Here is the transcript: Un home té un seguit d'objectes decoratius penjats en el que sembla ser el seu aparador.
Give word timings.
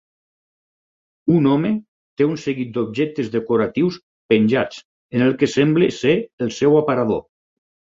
Un 1.39 1.49
home 1.51 1.73
té 2.21 2.27
un 2.31 2.33
seguit 2.45 2.73
d'objectes 2.79 3.31
decoratius 3.37 4.03
penjats 4.35 4.83
en 5.17 5.31
el 5.31 5.41
que 5.45 5.55
sembla 5.61 5.95
ser 6.05 6.21
el 6.49 6.57
seu 6.63 6.85
aparador. 6.87 7.29